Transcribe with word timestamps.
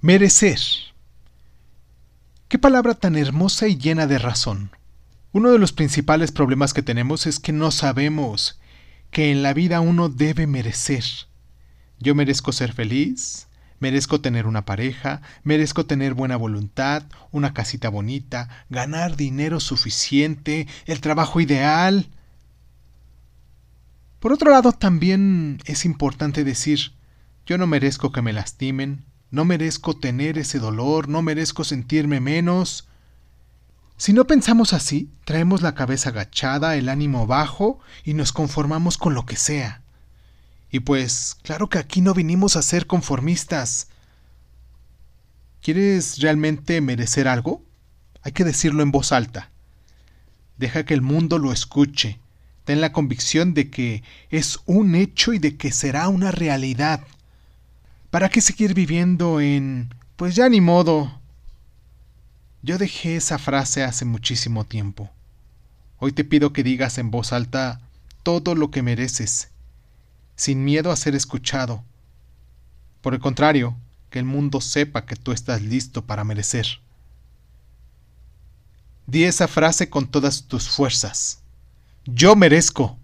Merecer. 0.00 0.60
Qué 2.46 2.56
palabra 2.56 2.94
tan 2.94 3.16
hermosa 3.16 3.66
y 3.66 3.76
llena 3.76 4.06
de 4.06 4.18
razón. 4.18 4.70
Uno 5.32 5.50
de 5.50 5.58
los 5.58 5.72
principales 5.72 6.30
problemas 6.30 6.72
que 6.72 6.82
tenemos 6.82 7.26
es 7.26 7.40
que 7.40 7.52
no 7.52 7.72
sabemos 7.72 8.60
que 9.10 9.32
en 9.32 9.42
la 9.42 9.52
vida 9.54 9.80
uno 9.80 10.08
debe 10.08 10.46
merecer. 10.46 11.02
Yo 11.98 12.14
merezco 12.14 12.52
ser 12.52 12.74
feliz, 12.74 13.48
merezco 13.80 14.20
tener 14.20 14.46
una 14.46 14.64
pareja, 14.64 15.20
merezco 15.42 15.84
tener 15.84 16.14
buena 16.14 16.36
voluntad, 16.36 17.02
una 17.32 17.52
casita 17.52 17.88
bonita, 17.88 18.48
ganar 18.70 19.16
dinero 19.16 19.58
suficiente, 19.58 20.68
el 20.86 21.00
trabajo 21.00 21.40
ideal. 21.40 22.06
Por 24.20 24.32
otro 24.32 24.52
lado, 24.52 24.70
también 24.70 25.58
es 25.64 25.84
importante 25.84 26.44
decir, 26.44 26.92
yo 27.46 27.58
no 27.58 27.66
merezco 27.66 28.12
que 28.12 28.22
me 28.22 28.32
lastimen, 28.32 29.04
no 29.30 29.44
merezco 29.44 29.96
tener 29.96 30.38
ese 30.38 30.58
dolor, 30.58 31.08
no 31.08 31.22
merezco 31.22 31.64
sentirme 31.64 32.20
menos. 32.20 32.88
Si 33.96 34.12
no 34.12 34.26
pensamos 34.26 34.72
así, 34.72 35.10
traemos 35.24 35.60
la 35.60 35.74
cabeza 35.74 36.10
agachada, 36.10 36.76
el 36.76 36.88
ánimo 36.88 37.26
bajo 37.26 37.80
y 38.04 38.14
nos 38.14 38.32
conformamos 38.32 38.96
con 38.96 39.14
lo 39.14 39.26
que 39.26 39.36
sea. 39.36 39.82
Y 40.70 40.80
pues, 40.80 41.36
claro 41.42 41.68
que 41.68 41.78
aquí 41.78 42.00
no 42.00 42.14
vinimos 42.14 42.56
a 42.56 42.62
ser 42.62 42.86
conformistas. 42.86 43.88
¿Quieres 45.60 46.20
realmente 46.20 46.80
merecer 46.80 47.26
algo? 47.26 47.64
Hay 48.22 48.32
que 48.32 48.44
decirlo 48.44 48.82
en 48.82 48.92
voz 48.92 49.12
alta. 49.12 49.50
Deja 50.56 50.84
que 50.84 50.94
el 50.94 51.02
mundo 51.02 51.38
lo 51.38 51.52
escuche. 51.52 52.18
Ten 52.64 52.80
la 52.80 52.92
convicción 52.92 53.54
de 53.54 53.70
que 53.70 54.02
es 54.30 54.58
un 54.66 54.94
hecho 54.94 55.32
y 55.32 55.38
de 55.38 55.56
que 55.56 55.72
será 55.72 56.08
una 56.08 56.30
realidad. 56.30 57.06
¿Para 58.10 58.30
qué 58.30 58.40
seguir 58.40 58.72
viviendo 58.72 59.40
en... 59.40 59.94
pues 60.16 60.34
ya 60.34 60.48
ni 60.48 60.62
modo? 60.62 61.20
Yo 62.62 62.78
dejé 62.78 63.16
esa 63.16 63.38
frase 63.38 63.84
hace 63.84 64.06
muchísimo 64.06 64.64
tiempo. 64.64 65.10
Hoy 65.98 66.12
te 66.12 66.24
pido 66.24 66.52
que 66.52 66.62
digas 66.62 66.96
en 66.96 67.10
voz 67.10 67.32
alta 67.32 67.80
todo 68.22 68.54
lo 68.54 68.70
que 68.70 68.82
mereces, 68.82 69.50
sin 70.36 70.64
miedo 70.64 70.90
a 70.90 70.96
ser 70.96 71.14
escuchado. 71.14 71.84
Por 73.02 73.14
el 73.14 73.20
contrario, 73.20 73.76
que 74.10 74.18
el 74.18 74.24
mundo 74.24 74.60
sepa 74.60 75.04
que 75.04 75.16
tú 75.16 75.32
estás 75.32 75.60
listo 75.60 76.04
para 76.04 76.24
merecer. 76.24 76.66
Di 79.06 79.24
esa 79.24 79.48
frase 79.48 79.90
con 79.90 80.06
todas 80.06 80.44
tus 80.44 80.68
fuerzas. 80.68 81.40
Yo 82.04 82.36
merezco. 82.36 82.97